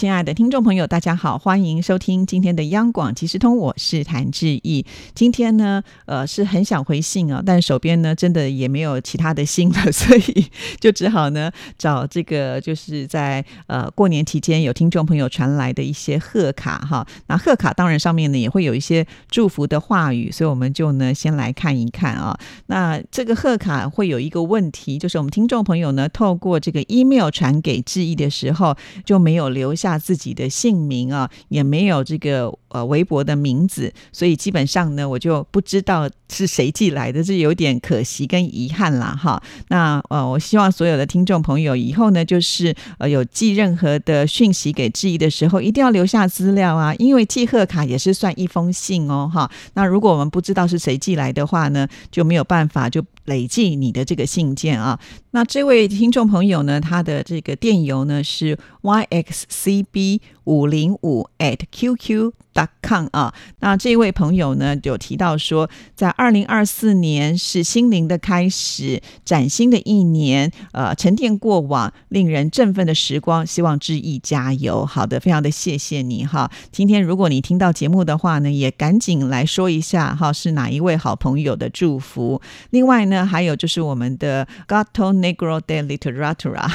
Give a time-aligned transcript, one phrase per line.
[0.00, 4.86] 亲爱的听众朋友，大家好，欢迎收听今天的央广即时通，我是谭志毅。
[5.14, 10.46] 今天呢，呃，是很想回信啊，但手边呢，真的也没有其他的信了， 所以
[10.80, 17.06] 就只好呢，找这个就是在呃过年期间有听众朋友传来的一些贺卡哈。
[17.26, 22.34] 那贺卡当然上面呢也会有一些祝福的话语，所以我们就呢先来看一看啊。
[22.68, 28.74] 那这个贺卡会有一个问题，就是我们听众朋友呢透过这个 email 传给志毅的时候，
[29.04, 29.89] 就没有留下。
[29.98, 39.42] 自己的姓名啊，也没有这个呃微博的名字，所以基本上呢，我就不知道是谁寄来的，这有点可惜跟遗憾啦哈。
[39.68, 49.50] 那呃，我希望所有的听众朋友以后呢，就是呃有寄任何的讯息给志毅的时候，一定要留下资料啊，因为寄贺卡也是算一封信哦哈。
[49.74, 53.04] 那如果我们不知道是谁寄来的话呢，就没有办法就。
[53.24, 54.98] 累计你的这个信件啊，
[55.32, 63.32] 那这位听众朋友呢，他的这个电邮呢是 yxcb 五零五 at qq dot com 啊。
[63.60, 74.84] 那这位朋友呢，有提到说，在二零二四年是心灵的开始，崭新的一年，呃，沉淀过往令人振奋的时光，希望致意加油。
[74.84, 76.50] 好的，非常的谢谢你哈。
[76.72, 82.42] 今天如果你听到节目的话呢，也赶紧来说一下哈，是哪一位好朋友的祝福。
[82.70, 83.20] 另外呢。
[83.30, 86.68] 还有就是我们的 Gato Negro de Literatura，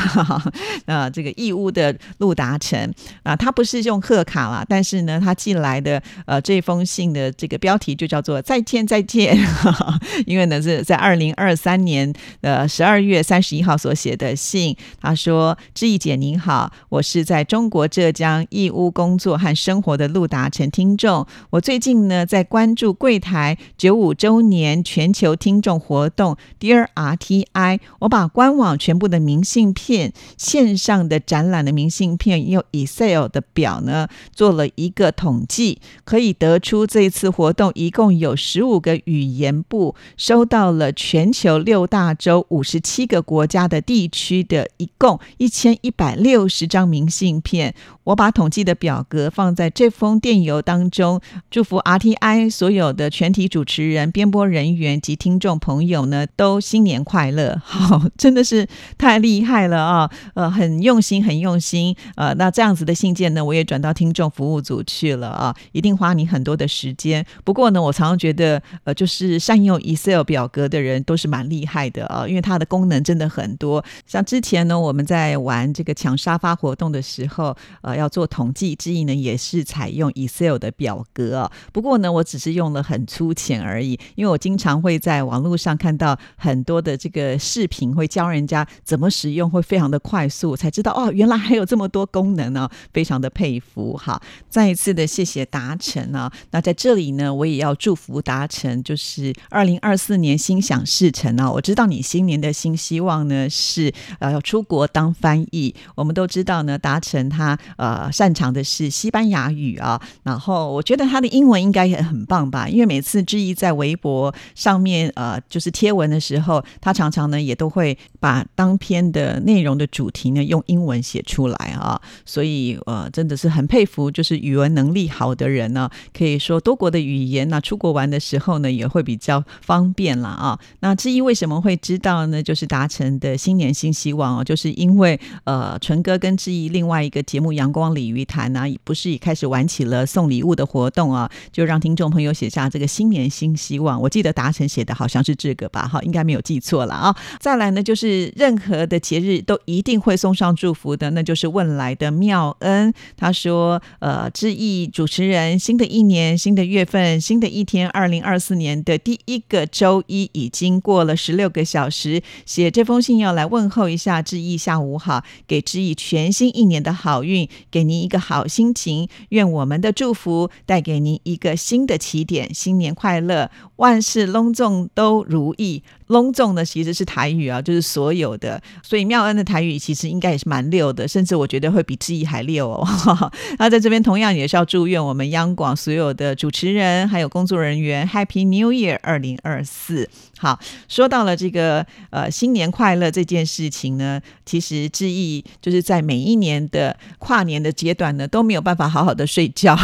[0.85, 9.37] 呃，这个义乌的陆达成啊，他不是用贺卡啦，但是呢，他寄来的呃这封信的这个标题就叫做再见再见，
[10.27, 14.75] 因为呢是在二零二三年的十二月三十一号所写的信。
[14.99, 47.73] 他说：“志毅姐您好，我是在中国浙江义乌工作和生活的陆达成听众，我最近呢在关注柜台九五周年全球听众活动。” Dear RTI，我把官网全部的明信片、线上的展览的明信片用 Excel 的表呢做了一个统计，可以得出这次活动一共有十五个语言部收到了全球六大洲五十七个国家的地区的一共一千一百六十张明信片。
[48.05, 51.19] 我把统计的表格放在这封电邮当中，
[51.51, 56.25] 祝福 RTI 所有的全体主持人、编播人员及听众朋友呢。
[56.37, 57.59] 都新年快乐！
[57.63, 58.67] 好，真的是
[58.97, 60.11] 太厉害了啊！
[60.33, 61.95] 呃，很用心，很用心。
[62.15, 67.25] 呃，那这样子的信件呢，我也转到听众服务组去了啊，一定花你很多的时间。
[67.43, 73.83] 不过呢，我常常觉得，呃，就是善用 Excel 表格的人都是蛮厉害的啊，因为它的功能真的很多。
[74.05, 81.51] 像之前呢，我们在玩这个抢沙发活动的时候，呃，要做统计之意呢，也是采用 Excel 的表格。
[81.71, 86.17] 不过呢，我只是用了很粗浅而已，因为我经常会在网络上看到。
[86.37, 94.21] 很多的这个视频会教人家怎么使用，会非常的快速，才知道哦，原来还有这么多功能呢，非常的佩服哈！
[94.49, 101.51] 再一次的谢谢达成啊，那在这里呢，我也要祝福达成，就是二零二四年心想事成啊！
[101.51, 116.05] 我知道你新年的新希望呢是呃要出国当翻译，我们都知道呢，达成他呃擅长的是西班牙语啊，然后我觉得他的英文应该也很棒吧，因为每次志毅在微博上面呃就是贴文。
[116.05, 130.57] 的时候，他常常呢也都会把当篇的内容的主题呢用英文写出来啊，所以呃真的是很佩服，就是语文能力好的人呢，可以说多国的语言那出国玩的时候呢也会比较方便了啊。
[130.81, 132.41] 那志毅为什么会知道呢？
[132.41, 144.01] 就是达成的新年新希望哦，就是因为呃纯哥跟志毅另外一个节目《阳光鲤鱼潭》呢，不是也开始玩起了送礼物的活动啊，就让听众朋友写下这个新年新希望。
[144.01, 145.85] 我记得达成写的好像是这个吧。
[145.85, 147.13] 好，应该没有记错了啊！
[147.37, 152.93] 再来呢，就是任何的节日都一定会送上祝福的，那就是问来的妙恩。
[153.17, 162.23] 他说：“呃，致意主持人，新的一年、新的月份、新的一天，二零二四年的第一个周一已经过了十六个小时。
[162.45, 182.87] 写这封信要来问候一下致意，下午好，给致意全新一年的好运，给您一个好心情，愿我们的祝福带给您一个新的起点，新年快乐，万事隆重都如意。”隆重呢，其实是台语啊，就是所有的，所以妙恩的台语其实应该也是蛮溜的，甚至我觉得会比志毅还溜哦。
[183.57, 190.07] 那在这边同样也是要祝愿我们央广所有的主持人还有工作人员 Happy New Year 二零二四。
[190.45, 199.75] 好，说到了这个呃新年快乐这件事情呢，其实志毅就是在每一年的跨年的阶段呢都没有办法好好的睡觉。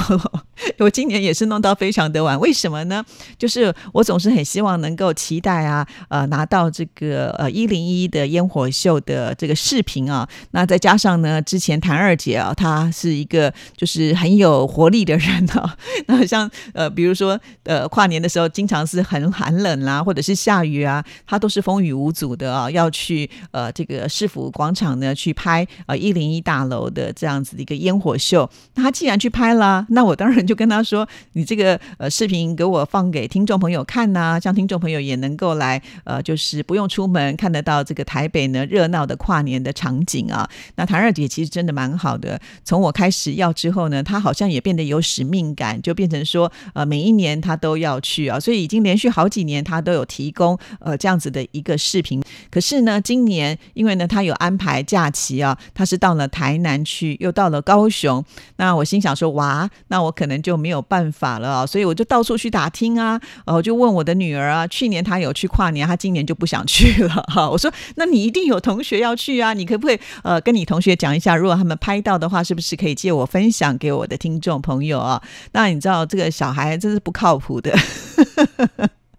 [0.79, 3.03] 我今年也是弄到非常的晚，为什么呢？
[3.37, 10.27] 就是我总是很希望能够期待啊，呃，拿到这个呃一零一的烟火秀的这个视频啊。
[10.51, 15.75] 那再加上呢，之前谭二姐啊，她是一个就是很有活力的人啊。
[16.07, 28.49] 那像呃，比如说呃，跨年的时候经常是很寒冷啦，或者是下雨啊，她都是风雨无阻的啊，要去呃这个市府广场呢去拍呃一零一大楼的这样子的一个烟火秀。
[28.75, 40.49] 那她既然去拍了，那我当然就就跟他说，你这个呃视频给我放给听众朋友看呐，像听众朋友也能够来呃，就是不用出门看得到这个台北呢热闹的跨年的场景啊。
[40.75, 52.21] 那谭二姐其实真的蛮好的，从我开始要之后呢，她好像也变得有使命感，就变成说呃每一年她都要去啊，所以已经连续好几年她都有提供呃这样子的一个视频。
[52.49, 58.21] 可是呢，今年因为呢她有安排假期啊，她是到了台南去，又到了高雄，
[58.57, 67.49] 那我心想说哇，那我可能就没有办法了，所以我就到处去打听啊，呃，我就问我的女儿啊，去年她有去跨年，她今年就不想去了哈。
[67.49, 75.21] 我说那你一定有同学要去啊，你可不可以呃跟你同学讲一下，如果他们拍到的话，是不是可以借我分享给我的听众朋友啊？
[75.51, 77.73] 那你知道这个小孩真是不靠谱的。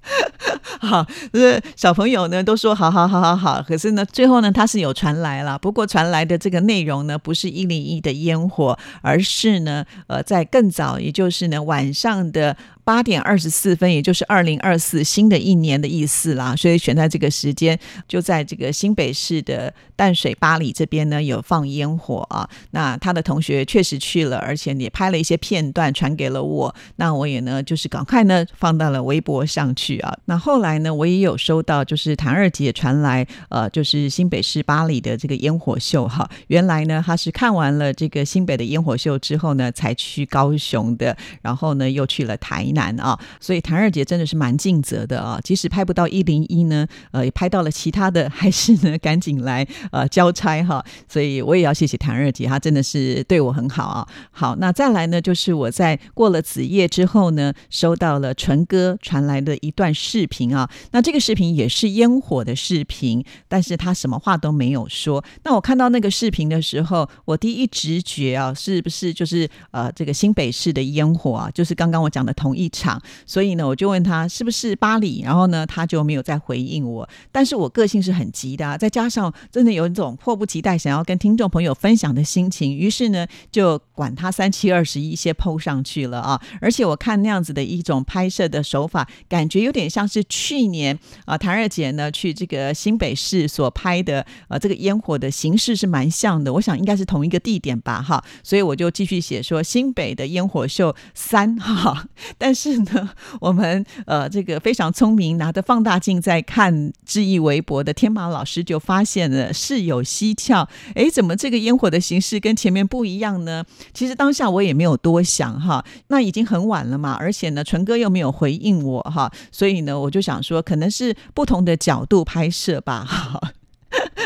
[0.81, 12.57] 好，就是小朋友呢都说好好好好好，可是呢，最后呢他是有传来了，不过传来的这个内容呢不是一零一的烟火，而是呢呃在更早，也就是呢晚上的。
[12.85, 22.49] 八点二十四分，也就是二零二四新的一年的意思啦，所以选在这个时间，就在这个新北市的淡水巴黎这边呢有放烟火啊。
[22.73, 26.75] 那他的同学确实去了，而且也拍了一些片段传给了我。
[26.97, 30.13] 那我也呢就是赶快呢放到了微博上去啊。
[30.25, 36.29] 那后来呢我也有收到，就是谭二姐传来呃就是新北市巴黎的这个烟火秀哈。
[36.49, 42.72] 原来呢他是看完了这个新北的烟火秀之后呢才去高雄的，然后呢又去了台。
[42.73, 50.85] 难啊，所以谭二姐真的是蛮尽责的啊，即使拍不到一零一呢，呃，也拍到了其他的， 还是呢赶紧来呃交差哈。
[51.09, 54.09] 所以我也要谢谢谭二姐，她真的是对我很好啊。
[54.31, 60.69] 好，那再来呢，就是我在过了子夜之后呢，收到了纯哥传来的一段视频啊。
[60.93, 65.23] 那这个视频也是烟火的视频，但是他什么话都没有说。
[65.45, 71.51] 那我看到那个视频的时候，我第一直觉啊，是不是就是呃这个新北市的烟火啊？
[71.53, 72.62] 就是刚刚我讲的同一。
[72.63, 77.09] 一场，所以呢，我就问他是不是巴黎，然后呢，他就没有再回应我。
[77.31, 86.41] 但是我个性是很急的，再加上真的有一种迫不及待想要跟听众朋友分享的心情，于是呢，就管他三七二十一，先抛上去了啊！
[86.61, 96.53] 而且我看那样子的一种拍摄的手法，感觉有点像是去年啊，谭二姐呢去这个新北市所拍的呃这个烟火的形式是蛮像的。
[96.53, 98.23] 我想应该是同一个地点吧，哈。
[98.43, 102.07] 所以我就继续写说新北的烟火秀三哈，
[102.39, 102.52] 但。
[102.53, 103.09] 但是呢，
[103.41, 110.69] 我们呃，这个非常聪明，拿着放大镜在看志毅微博的天马老师就发现了事有蹊跷。
[110.95, 113.65] 哎，怎么这个烟火的形式跟前面不一样呢？
[113.95, 123.03] 其实当下我也没有多想哈，那已经很晚了嘛，而且呢，纯哥又没有回应我哈，所以呢，我就想说，可能是不同的角度拍摄吧。
[123.03, 123.53] 哈。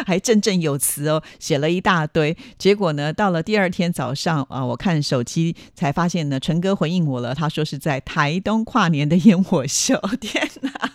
[0.06, 2.34] 还振振有词哦，写了一大堆。
[2.56, 10.00] 结果呢，到了第二天早上啊，我看手机才发现呢，陈哥回应我了，他说是在台东跨年的烟火秀。
[10.20, 10.92] 天哪！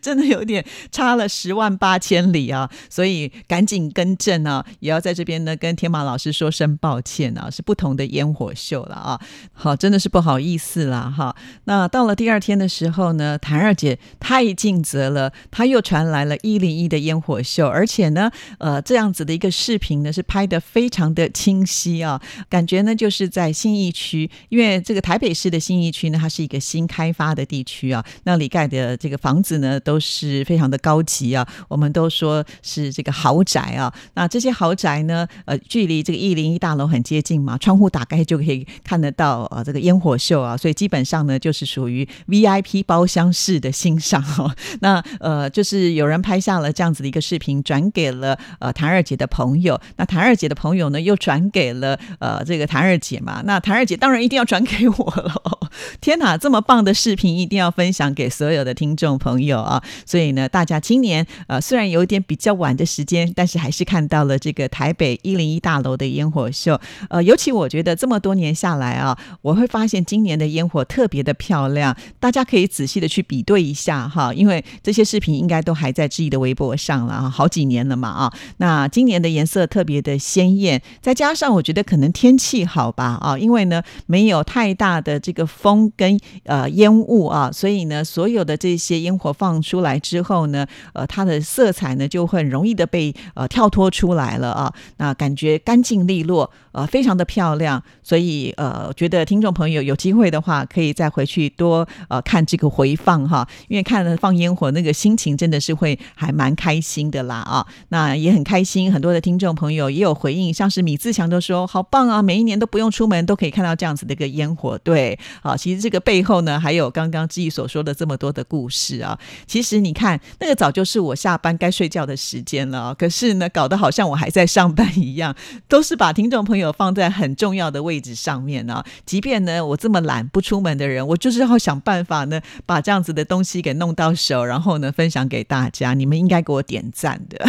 [0.00, 9.20] 真的有点差了十万八千里啊，所以赶紧更正啊，也要在这边呢跟天马老师说声抱歉啊，是不同的烟火秀了啊。
[9.52, 11.34] 好，真的是不好意思啦哈。
[11.64, 29.65] 那到了第二天的时候呢，谭二姐太尽责了，她又传来了一零一的烟火秀，而且呢，呃，这样子的一个视频呢是拍的非常的清晰啊，感觉呢就是在信义区，因为这个台北市的信义区呢，它是一个新开发的地区啊，那里盖的这个房子呢。
[29.66, 33.92] 呃，都是非常的高级啊，我们都说是这个豪宅啊。
[34.14, 44.54] 那这些豪宅呢，呃，距离这个一零一大楼很接近嘛，窗户打开就可以看得到呃这个烟火秀啊，所以基本上呢，就是属于 VIP 包厢式的欣赏哦。
[44.80, 55.70] 那呃，就是有人拍下了这样子的一个视频，转给了呃谭二姐的朋友，那谭二姐的朋友呢，又转给了呃这个谭二姐嘛，那谭二姐当然一定要转给我了。
[56.00, 59.55] 天哪，这么棒的视频一定要分享给所有的听众朋友。
[59.60, 66.80] 啊，所以呢，大家今年呃虽然有一点比较晚的时间，但是还是看到了这个台北一零一大楼的烟火秀。
[67.10, 78.32] 呃，尤其我觉得这么多年下来啊，我会发现今年的烟火特别的漂亮，大家可以仔细的去比对一下哈，因为这些视频应该都还在志毅的微博上了啊，好几年了嘛啊。
[78.56, 125.34] 那今年的颜色特别的鲜艳，再加上我觉得可能天气好吧啊，因为呢没有太大的这个风跟呃烟雾啊，所以呢所有的这些烟火放放出来之后呢，呃它的色彩呢就很容易的被呃跳脱出来了啊，那感觉干净利落，呃非常的漂亮，所以呃觉得听众朋友有机会的话，可以再回去多呃看这个回放哈，因为看了放烟火那个心情真的是会还蛮开心的啦啊，那也很开心，很多的听众朋友也有回应，像是米自强都说好棒啊，每一年都不用出门都可以看到这样子的一个烟火，对，好，其实这个背后呢还有刚刚志毅所说的这么多的故事啊，其实你看那个早就是我下班该睡觉的时间了，可是呢搞得好像我还在上班一样，
[125.68, 137.46] 都是把听众朋友放在很重要的位置上面呢，即便呢我这么懒不出门的人，我就是要想办法呢把这样子的东西给弄到手，然后呢分享给大家，你们应该给我点赞的。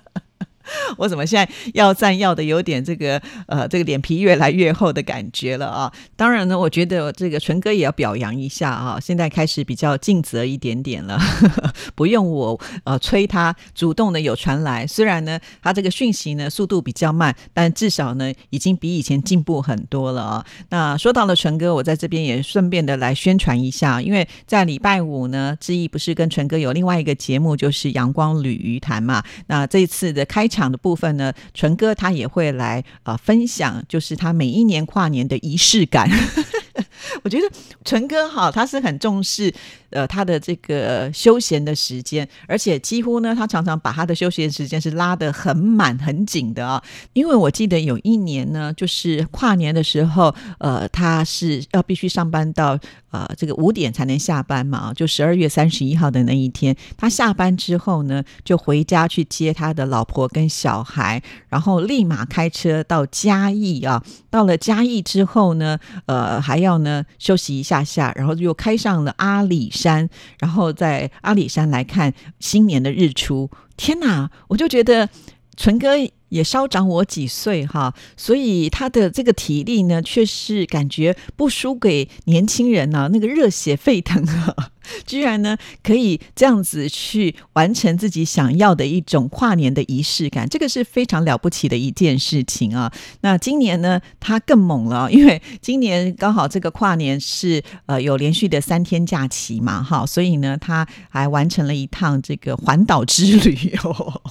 [0.98, 5.92] 我怎么现在要赞要的有点这个呃这个脸皮越来越厚的感觉了啊？
[6.16, 11.18] 当然呢，我觉得这个纯哥也要表扬一下啊，现在开始比较尽责一点点了，
[11.94, 14.86] 不用我呃催他，主动的有传来。
[14.86, 20.46] 虽然呢，他这个讯息呢速度比较慢，但至少呢已经比以前进步很多了啊。
[20.70, 29.22] 那说到了纯哥，我在这边也顺便的来宣传一下，因为在礼拜五呢，志毅不是跟纯哥有另外一个节目，就是阳光旅鱼谈嘛。
[29.48, 36.08] 那这一次的开场的部分呢，纯哥他也会来啊分享，就是他每一年跨年的仪式感。
[37.24, 37.48] 我觉得
[37.84, 39.52] 纯哥哈，他是很重视
[39.90, 46.82] 呃他的这个休闲的时间，而且几乎呢，他常常把他的休闲时间是拉得很满很紧的啊。
[47.12, 52.78] 因为我记得有一年呢，就是跨年的时候，呃，他是要必须上班到
[53.10, 64.02] 呃这个五点才能下班嘛，就十二月三十一号的那一天，他下班之后呢，就回家去接他的老婆跟小孩，然后立马开车到嘉义啊。
[64.30, 67.04] 到了嘉义之后呢，呃，还要呢。
[67.18, 73.50] 休息一下下，然后又开上了阿里山，然后在阿里山来看新年的日出。
[73.76, 75.08] 天哪，我就觉得
[75.56, 75.96] 纯哥
[76.28, 84.70] 也稍长我几岁哈，所以他的这个体力呢，却是感觉不输给年轻人呢，那个热血沸腾啊。
[85.04, 92.92] 居然呢，可以这样子去完成自己想要的一种跨年的仪式感，这个是非常了不起的一件事情啊。
[93.22, 104.22] 那今年呢，他更猛了， 因为今年刚好这个跨年是呃有连续的三天假期嘛，哈，所以呢，他还完成了一趟这个环岛之旅哦，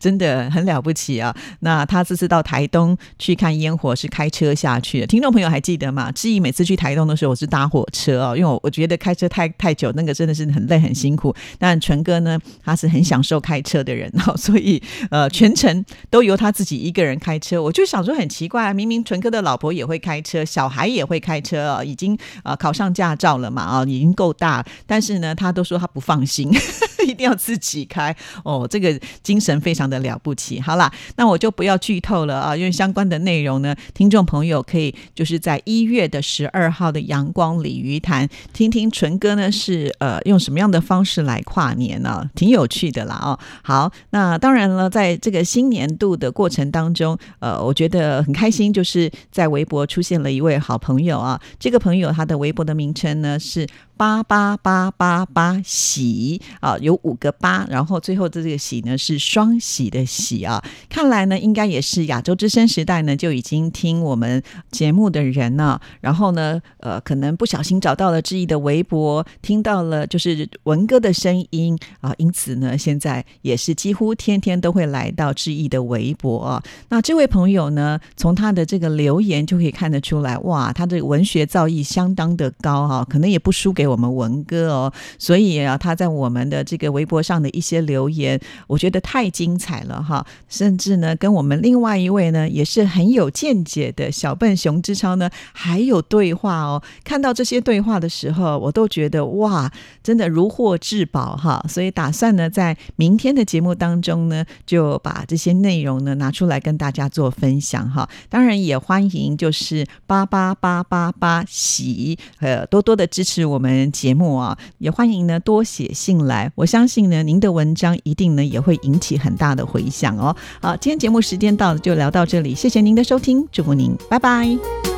[0.00, 1.32] 真的很了不起啊。
[1.60, 6.10] 那他这次到台东去看烟火是开车下去的，听众朋友还记得吗？
[6.10, 9.76] 志毅每次去台东的时候，我是搭火车哦，因为我我觉得开车太太。
[9.76, 17.62] 久那个真的是很累很辛苦，但纯哥呢，他是很享受开车的人哦， 所以呃全程都由他自己一个人开车。
[17.62, 26.50] 我就想说很奇怪啊，明明纯哥的老婆也会开车，小孩也会开车啊，已经呃考上驾照了嘛啊，已经够大，但是呢，他都说他不放心，
[27.06, 30.60] 一定要自己开哦，这个精神非常的了不起。
[30.60, 39.50] 好啦，那我就不要剧透了啊，因为相关的内容呢，听众朋友可以就是在一月的十二号的阳光鲤鱼潭听听纯哥呢。
[39.58, 42.28] 是呃，用什么样的方式来跨年呢？
[42.34, 43.38] 挺有趣的啦哦。
[43.62, 51.40] 好，那当然了，在这个新年度的过程当中，呃，我觉得很开心，就是在微博出现了一位好朋友啊。
[51.58, 53.66] 这个朋友他的微博的名称呢是。
[53.98, 60.62] 八八八八八喜啊，有五个八，然后最后的这个喜呢是双喜的喜啊。
[60.88, 65.80] 看来呢，应该也是亚洲之声时代呢就已经听我们节目的人呢。
[66.02, 76.62] 然后呢，呃，可能不小心找到了志毅的微博，听到了就是文哥的声音啊，因此呢，现在也是几乎天天都会来到志毅的微博啊。
[76.90, 83.86] 那这位朋友呢，从他的这个留言就可以看得出来，哇，他的文学造诣相当的高哈，可能也不输给。
[83.86, 89.46] 我们文哥哦，所以啊，他在我们的这微博上的一些留言，我觉得太精。
[89.46, 96.82] 精彩了哈，甚至呢，跟我们另外一位呢也是很有见解的小笨熊之超呢，还有对话哦。
[97.04, 99.70] 看到这些对话的时候，我都觉得哇，
[100.02, 101.64] 真的如获至宝哈。
[101.68, 108.08] 所以打算呢，在明天的节目当中呢，就把这些内容呢拿出来跟大家做分享哈。
[108.28, 120.34] 当然也欢迎就是八八八八八喜呃多多的支持我们节目啊，也欢迎呢多写信来，相信呢您的文章一定呢也会引起很大的回响哦。
[120.60, 124.95] 好，今天节目时间到了，就聊到这里，谢谢您的收听，祝福您，拜拜。